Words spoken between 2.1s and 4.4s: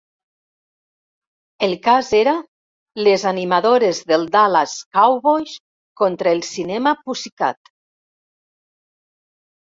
era "Les animadores dels